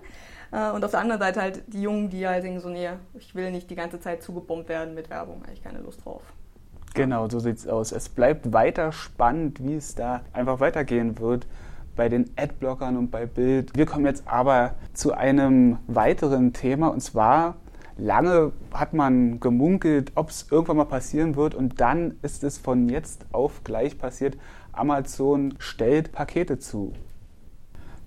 Äh, 0.52 0.72
und 0.72 0.86
auf 0.86 0.92
der 0.92 1.00
anderen 1.00 1.20
Seite 1.20 1.42
halt 1.42 1.64
die 1.68 1.82
Jungen, 1.82 2.10
die 2.10 2.28
halt 2.28 2.44
denken 2.44 2.60
so, 2.60 2.70
nee, 2.70 2.90
ich 3.16 3.34
will 3.34 3.52
nicht 3.52 3.70
die 3.70 3.76
ganze 3.76 4.00
Zeit 4.00 4.22
zugebombt 4.22 4.70
werden 4.70 4.94
mit 4.94 5.10
Werbung, 5.10 5.42
habe 5.44 5.54
ich 5.54 5.64
keine 5.64 5.80
Lust 5.80 6.06
drauf. 6.06 6.22
Genau, 6.94 7.30
so 7.30 7.40
sieht 7.40 7.58
es 7.58 7.68
aus. 7.68 7.92
Es 7.92 8.10
bleibt 8.10 8.52
weiter 8.52 8.92
spannend, 8.92 9.64
wie 9.64 9.76
es 9.76 9.96
da 9.96 10.22
einfach 10.34 10.60
weitergehen 10.60 11.18
wird 11.20 11.48
bei 11.96 12.10
den 12.10 12.30
Adblockern 12.36 12.98
und 12.98 13.12
bei 13.12 13.26
Bild. 13.26 13.76
Wir 13.78 13.86
kommen 13.86 14.06
jetzt 14.06 14.28
aber 14.28 14.76
zu 14.94 15.14
einem 15.14 15.78
weiteren 15.88 16.52
Thema 16.52 16.90
und 16.90 17.00
zwar 17.02 17.56
Lange 18.02 18.52
hat 18.74 18.94
man 18.94 19.40
gemunkelt, 19.40 20.12
ob 20.16 20.32
es 20.32 20.48
irgendwann 20.50 20.78
mal 20.78 20.86
passieren 20.86 21.36
wird 21.36 21.54
und 21.54 21.80
dann 21.80 22.16
ist 22.24 22.44
es 22.44 22.58
von 22.58 22.90
jetzt 22.90 23.28
auf 23.32 23.64
gleich 23.64 24.00
passiert. 24.00 24.38
Amazon 24.74 25.54
stellt 25.60 26.12
Pakete 26.12 26.58
zu. 26.58 26.94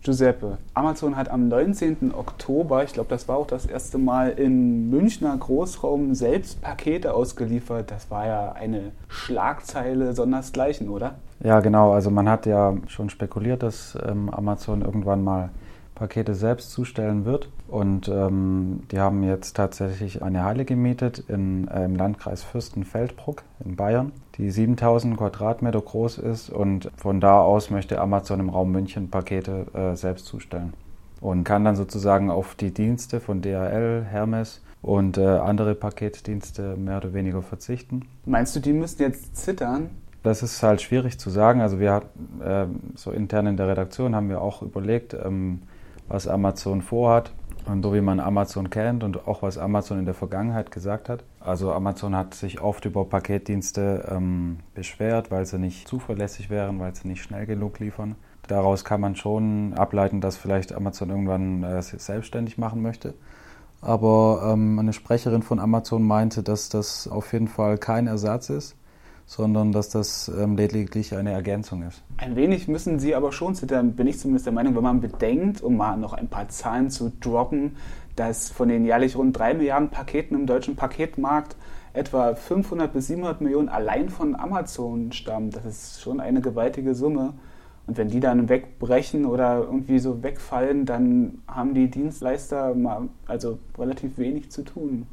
Giuseppe, 0.02 0.58
Amazon 0.74 1.16
hat 1.16 1.30
am 1.30 1.46
19. 1.46 2.12
Oktober, 2.12 2.82
ich 2.82 2.92
glaube, 2.92 3.08
das 3.08 3.28
war 3.28 3.36
auch 3.36 3.46
das 3.46 3.66
erste 3.66 3.96
Mal 3.96 4.30
im 4.30 4.90
Münchner 4.90 5.34
Großraum 5.36 6.16
selbst 6.16 6.60
Pakete 6.60 7.14
ausgeliefert. 7.14 7.92
Das 7.92 8.10
war 8.10 8.26
ja 8.26 8.52
eine 8.52 8.90
Schlagzeile 9.06 10.12
sondersgleichen, 10.12 10.88
oder? 10.88 11.14
Ja, 11.38 11.60
genau. 11.60 11.92
Also 11.92 12.10
man 12.10 12.28
hat 12.28 12.46
ja 12.46 12.74
schon 12.88 13.10
spekuliert, 13.10 13.62
dass 13.62 13.96
ähm, 14.04 14.28
Amazon 14.28 14.82
irgendwann 14.82 15.22
mal 15.22 15.50
Pakete 15.94 16.34
selbst 16.34 16.70
zustellen 16.70 17.24
wird. 17.24 17.48
Und 17.68 18.08
ähm, 18.08 18.82
die 18.90 18.98
haben 18.98 19.22
jetzt 19.22 19.54
tatsächlich 19.54 20.22
eine 20.22 20.44
Halle 20.44 20.64
gemietet 20.64 21.24
in, 21.28 21.68
äh, 21.68 21.84
im 21.84 21.96
Landkreis 21.96 22.42
Fürstenfeldbruck 22.42 23.42
in 23.64 23.76
Bayern, 23.76 24.12
die 24.36 24.50
7000 24.50 25.16
Quadratmeter 25.16 25.80
groß 25.80 26.18
ist. 26.18 26.50
Und 26.50 26.90
von 26.96 27.20
da 27.20 27.40
aus 27.40 27.70
möchte 27.70 28.00
Amazon 28.00 28.40
im 28.40 28.48
Raum 28.48 28.72
München 28.72 29.10
Pakete 29.10 29.66
äh, 29.74 29.96
selbst 29.96 30.26
zustellen. 30.26 30.74
Und 31.20 31.44
kann 31.44 31.64
dann 31.64 31.76
sozusagen 31.76 32.30
auf 32.30 32.54
die 32.54 32.72
Dienste 32.72 33.20
von 33.20 33.40
DHL, 33.40 34.04
Hermes 34.04 34.60
und 34.82 35.16
äh, 35.16 35.24
andere 35.24 35.74
Paketdienste 35.74 36.76
mehr 36.76 36.98
oder 36.98 37.14
weniger 37.14 37.40
verzichten. 37.42 38.02
Meinst 38.26 38.54
du, 38.54 38.60
die 38.60 38.74
müssten 38.74 39.02
jetzt 39.02 39.36
zittern? 39.36 39.90
Das 40.22 40.42
ist 40.42 40.62
halt 40.62 40.82
schwierig 40.82 41.18
zu 41.18 41.30
sagen. 41.30 41.60
Also 41.60 41.80
wir 41.80 42.02
äh, 42.42 42.66
so 42.94 43.10
intern 43.10 43.46
in 43.46 43.56
der 43.56 43.68
Redaktion 43.68 44.14
haben 44.14 44.28
wir 44.28 44.42
auch 44.42 44.62
überlegt, 44.62 45.14
ähm, 45.14 45.62
was 46.08 46.28
Amazon 46.28 46.82
vorhat 46.82 47.32
und 47.66 47.82
so 47.82 47.94
wie 47.94 48.00
man 48.00 48.20
Amazon 48.20 48.70
kennt 48.70 49.04
und 49.04 49.26
auch 49.26 49.42
was 49.42 49.58
Amazon 49.58 49.98
in 49.98 50.04
der 50.04 50.14
Vergangenheit 50.14 50.70
gesagt 50.70 51.08
hat. 51.08 51.24
Also 51.40 51.72
Amazon 51.72 52.14
hat 52.14 52.34
sich 52.34 52.60
oft 52.60 52.84
über 52.84 53.04
Paketdienste 53.04 54.08
ähm, 54.10 54.58
beschwert, 54.74 55.30
weil 55.30 55.46
sie 55.46 55.58
nicht 55.58 55.88
zuverlässig 55.88 56.50
wären, 56.50 56.78
weil 56.78 56.94
sie 56.94 57.08
nicht 57.08 57.22
schnell 57.22 57.46
genug 57.46 57.78
liefern. 57.80 58.16
Daraus 58.46 58.84
kann 58.84 59.00
man 59.00 59.16
schon 59.16 59.72
ableiten, 59.74 60.20
dass 60.20 60.36
vielleicht 60.36 60.74
Amazon 60.74 61.08
irgendwann 61.08 61.62
äh, 61.62 61.80
selbstständig 61.80 62.58
machen 62.58 62.82
möchte. 62.82 63.14
Aber 63.80 64.50
ähm, 64.52 64.78
eine 64.78 64.92
Sprecherin 64.92 65.42
von 65.42 65.58
Amazon 65.58 66.02
meinte, 66.02 66.42
dass 66.42 66.68
das 66.68 67.08
auf 67.08 67.32
jeden 67.32 67.48
Fall 67.48 67.78
kein 67.78 68.06
Ersatz 68.06 68.50
ist 68.50 68.76
sondern 69.26 69.72
dass 69.72 69.88
das 69.88 70.28
ähm, 70.28 70.56
lediglich 70.56 71.14
eine 71.14 71.32
Ergänzung 71.32 71.82
ist. 71.82 72.02
Ein 72.18 72.36
wenig 72.36 72.68
müssen 72.68 72.98
Sie 72.98 73.14
aber 73.14 73.32
schon 73.32 73.54
zittern, 73.54 73.92
bin 73.92 74.06
ich 74.06 74.18
zumindest 74.18 74.46
der 74.46 74.52
Meinung, 74.52 74.76
wenn 74.76 74.82
man 74.82 75.00
bedenkt, 75.00 75.62
um 75.62 75.76
mal 75.76 75.96
noch 75.96 76.12
ein 76.12 76.28
paar 76.28 76.48
Zahlen 76.48 76.90
zu 76.90 77.12
droppen, 77.20 77.76
dass 78.16 78.50
von 78.50 78.68
den 78.68 78.84
jährlich 78.84 79.16
rund 79.16 79.38
3 79.38 79.54
Milliarden 79.54 79.88
Paketen 79.88 80.34
im 80.34 80.46
deutschen 80.46 80.76
Paketmarkt 80.76 81.56
etwa 81.94 82.34
500 82.34 82.92
bis 82.92 83.06
700 83.06 83.40
Millionen 83.40 83.68
allein 83.68 84.08
von 84.08 84.34
Amazon 84.36 85.12
stammen. 85.12 85.50
Das 85.50 85.64
ist 85.64 86.02
schon 86.02 86.20
eine 86.20 86.40
gewaltige 86.40 86.94
Summe. 86.94 87.34
Und 87.86 87.98
wenn 87.98 88.08
die 88.08 88.20
dann 88.20 88.48
wegbrechen 88.48 89.26
oder 89.26 89.58
irgendwie 89.58 89.98
so 89.98 90.22
wegfallen, 90.22 90.86
dann 90.86 91.42
haben 91.46 91.74
die 91.74 91.90
Dienstleister 91.90 92.74
mal 92.74 93.08
also 93.26 93.58
relativ 93.78 94.16
wenig 94.18 94.50
zu 94.50 94.62
tun. 94.62 95.06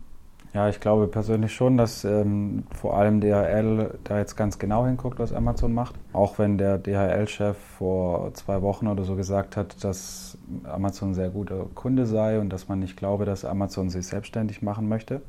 Ja, 0.53 0.67
ich 0.67 0.81
glaube 0.81 1.07
persönlich 1.07 1.53
schon, 1.53 1.77
dass 1.77 2.03
ähm, 2.03 2.63
vor 2.75 2.97
allem 2.97 3.21
DHL 3.21 3.99
da 4.03 4.17
jetzt 4.17 4.35
ganz 4.35 4.59
genau 4.59 4.85
hinguckt, 4.85 5.17
was 5.17 5.31
Amazon 5.31 5.73
macht. 5.73 5.95
Auch 6.11 6.39
wenn 6.39 6.57
der 6.57 6.77
DHL-Chef 6.77 7.57
vor 7.57 8.33
zwei 8.33 8.61
Wochen 8.61 8.87
oder 8.87 9.05
so 9.05 9.15
gesagt 9.15 9.55
hat, 9.55 9.81
dass 9.81 10.37
Amazon 10.65 11.11
ein 11.11 11.13
sehr 11.13 11.29
guter 11.29 11.67
Kunde 11.73 12.05
sei 12.05 12.37
und 12.37 12.49
dass 12.49 12.67
man 12.67 12.79
nicht 12.79 12.97
glaube, 12.97 13.23
dass 13.23 13.45
Amazon 13.45 13.89
sich 13.89 14.05
selbstständig 14.07 14.61
machen 14.61 14.89
möchte. 14.89 15.21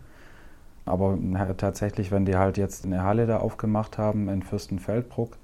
Aber 0.86 1.16
tatsächlich, 1.56 2.10
wenn 2.10 2.24
die 2.24 2.36
halt 2.36 2.58
jetzt 2.58 2.84
eine 2.84 3.04
Halle 3.04 3.26
da 3.26 3.36
aufgemacht 3.36 3.98
haben 3.98 4.28
in 4.28 4.42
Fürstenfeldbruck 4.42 5.36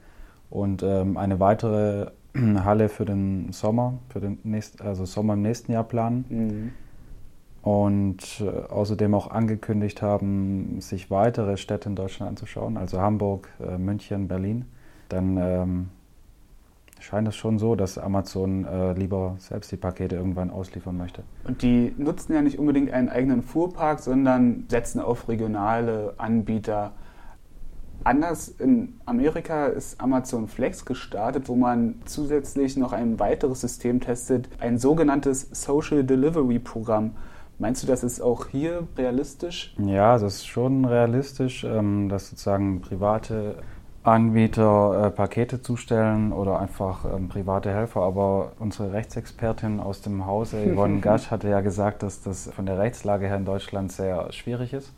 und 0.50 0.82
ähm, 0.82 1.16
eine 1.16 1.38
weitere 1.38 2.11
Halle 2.64 2.88
für 2.88 3.04
den 3.04 3.52
Sommer, 3.52 3.94
für 4.08 4.18
den 4.18 4.40
nächsten, 4.42 4.82
also 4.82 5.04
Sommer 5.04 5.35
im 5.35 5.42
nächsten 5.42 5.70
Jahr 5.70 5.85
planen, 5.85 6.25
mhm 6.28 6.88
und 7.68 8.40
äh, 8.40 8.72
außerdem 8.72 9.14
auch 9.14 9.30
angekündigt 9.30 10.00
haben, 10.00 10.80
sich 10.80 11.10
weitere 11.10 11.58
Städte 11.58 11.90
in 11.90 11.96
Deutschland 11.96 12.30
anzuschauen, 12.30 12.78
also 12.78 12.98
Hamburg, 12.98 13.50
äh, 13.60 13.76
München, 13.76 14.26
Berlin, 14.26 14.64
dann 15.10 15.37
ähm, 15.37 15.88
scheint 16.98 17.28
es 17.28 17.37
schon 17.37 17.58
so, 17.58 17.75
dass 17.75 17.98
Amazon 17.98 18.64
äh, 18.64 18.94
lieber 18.94 19.37
selbst 19.38 19.70
die 19.70 19.76
Pakete 19.76 20.16
irgendwann 20.16 20.48
ausliefern 20.48 20.96
möchte. 20.96 21.25
Und 21.46 21.60
die 21.60 21.92
nutzen 21.98 22.32
ja 22.32 22.40
nicht 22.40 22.58
unbedingt 22.58 22.90
einen 22.90 23.10
eigenen 23.10 23.42
Fuhrpark, 23.42 24.00
sondern 24.00 24.64
setzen 24.68 25.02
auf 25.02 25.28
regionale 25.28 26.14
Anbieter. 26.16 26.92
Anders 28.02 28.48
in 28.48 28.94
Amerika 29.04 29.66
ist 29.66 30.00
Amazon 30.00 30.48
Flex 30.48 30.87
gestartet, 30.87 31.50
wo 31.50 31.54
man 31.54 31.96
zusätzlich 32.06 32.78
noch 32.78 32.94
ein 32.94 33.20
weiteres 33.20 33.60
System 33.60 34.00
testet, 34.00 34.48
ein 34.58 34.78
sogenanntes 34.78 35.50
Social 35.52 36.02
Delivery 36.02 36.60
Programm. 36.60 37.10
Meinst 37.59 37.83
du, 37.83 37.88
das 37.88 38.05
ist 38.05 38.21
auch 38.21 38.47
hier 38.47 38.87
realistisch? 38.97 39.75
Ja, 39.79 40.17
das 40.17 40.37
ist 40.37 40.47
schon 40.47 40.85
realistisch, 40.85 41.65
ähm, 41.65 42.09
dass 42.09 42.31
sozusagen 42.31 42.81
private 42.81 43.57
Anbieter 44.05 45.07
äh, 45.07 45.11
Pakete 45.11 45.61
zustellen 45.61 46.33
oder 46.33 46.61
einfach 46.61 47.05
ähm, 47.05 47.29
private 47.29 47.71
Helfer. 47.71 48.03
Aber 48.03 48.53
unsere 48.61 48.93
Rechtsexpertin 48.93 49.81
aus 49.81 50.03
dem 50.03 50.25
Hause, 50.25 50.73
Yvonne 50.75 51.00
Gasch, 51.00 51.33
hatte 51.33 51.49
ja 51.49 51.61
gesagt, 51.61 52.05
dass 52.05 52.23
das 52.23 52.49
von 52.53 52.65
der 52.65 52.79
Rechtslage 52.79 53.27
her 53.27 53.37
in 53.37 53.45
Deutschland 53.45 53.91
sehr 53.91 54.33
schwierig 54.33 54.73
ist. 54.73 54.93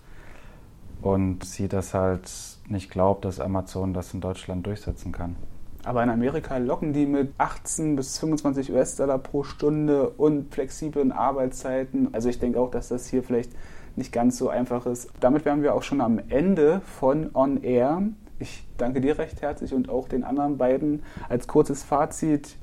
Und 1.00 1.44
sie 1.44 1.66
das 1.66 1.94
halt 1.94 2.30
nicht 2.68 2.90
glaubt, 2.90 3.24
dass 3.24 3.40
Amazon 3.40 3.94
das 3.94 4.12
in 4.12 4.20
Deutschland 4.20 4.66
durchsetzen 4.66 5.12
kann. 5.12 5.36
Aber 5.84 6.02
in 6.02 6.10
Amerika 6.10 6.58
locken 6.58 6.92
die 6.92 7.06
mit 7.06 7.32
18 7.38 7.96
bis 7.96 8.18
25 8.18 8.72
US-Dollar 8.72 9.18
pro 9.18 9.44
Stunde 9.44 10.10
und 10.10 10.52
flexiblen 10.52 11.10
Arbeitszeiten. 11.10 12.12
Also 12.12 12.28
ich 12.28 12.38
denke 12.38 12.60
auch, 12.60 12.70
dass 12.70 12.88
das 12.88 13.06
hier 13.06 13.22
vielleicht 13.22 13.52
nicht 13.96 14.12
ganz 14.12 14.36
so 14.36 14.48
einfach 14.48 14.86
ist. 14.86 15.10
Damit 15.20 15.44
wären 15.44 15.62
wir 15.62 15.74
auch 15.74 15.82
schon 15.82 16.00
am 16.00 16.20
Ende 16.28 16.80
von 16.84 17.30
On 17.34 17.62
Air. 17.62 18.02
Ich 18.38 18.66
danke 18.76 19.00
dir 19.00 19.18
recht 19.18 19.42
herzlich 19.42 19.74
und 19.74 19.88
auch 19.88 20.08
den 20.08 20.24
anderen 20.24 20.58
beiden. 20.58 21.02
Als 21.28 21.46
kurzes 21.46 21.82
Fazit, 21.82 22.56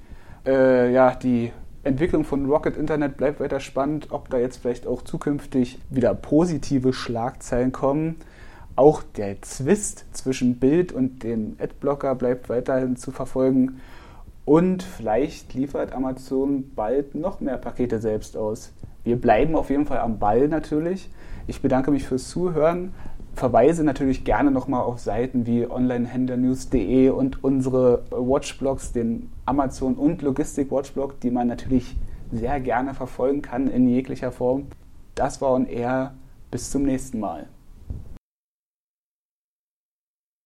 äh, 0.45 0.91
ja, 0.91 1.15
die 1.15 1.51
Entwicklung 1.83 2.23
von 2.23 2.45
Rocket 2.45 2.77
Internet 2.77 3.17
bleibt 3.17 3.39
weiter 3.39 3.59
spannend, 3.59 4.07
ob 4.11 4.29
da 4.29 4.37
jetzt 4.37 4.57
vielleicht 4.57 4.85
auch 4.87 5.01
zukünftig 5.01 5.79
wieder 5.89 6.13
positive 6.13 6.93
Schlagzeilen 6.93 7.71
kommen. 7.71 8.17
Auch 8.77 9.01
der 9.01 9.41
Zwist 9.41 10.05
zwischen 10.11 10.59
Bild 10.59 10.93
und 10.93 11.23
dem 11.23 11.55
Adblocker 11.59 12.13
bleibt 12.13 12.47
weiterhin 12.47 12.95
zu 12.95 13.11
verfolgen. 13.11 13.81
Und 14.45 14.83
vielleicht 14.83 15.55
liefert 15.55 15.93
Amazon 15.93 16.71
bald 16.75 17.15
noch 17.15 17.39
mehr 17.39 17.57
Pakete 17.57 17.99
selbst 17.99 18.37
aus. 18.37 18.71
Wir 19.03 19.19
bleiben 19.19 19.55
auf 19.55 19.71
jeden 19.71 19.87
Fall 19.87 19.97
am 19.97 20.19
Ball 20.19 20.47
natürlich. 20.47 21.09
Ich 21.47 21.63
bedanke 21.63 21.89
mich 21.89 22.05
fürs 22.05 22.29
Zuhören. 22.29 22.93
Verweise 23.33 23.83
natürlich 23.83 24.23
gerne 24.25 24.51
nochmal 24.51 24.83
auf 24.83 24.99
Seiten 24.99 25.47
wie 25.47 25.65
onlinehändlernews.de 25.65 27.09
und 27.09 27.43
unsere 27.43 28.03
Watchblogs, 28.11 28.91
den 28.91 29.31
Amazon- 29.47 29.95
und 29.95 30.21
Logistik-Watchblog, 30.21 31.19
die 31.21 31.31
man 31.31 31.47
natürlich 31.47 31.95
sehr 32.31 32.59
gerne 32.59 32.93
verfolgen 32.93 33.41
kann 33.41 33.71
in 33.71 33.87
jeglicher 33.87 34.31
Form. 34.31 34.67
Das 35.15 35.41
war 35.41 35.53
on 35.53 35.65
air. 35.65 36.13
Bis 36.51 36.69
zum 36.69 36.83
nächsten 36.83 37.19
Mal. 37.19 37.47